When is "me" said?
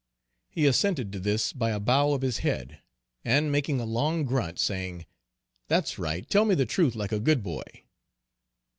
6.45-6.55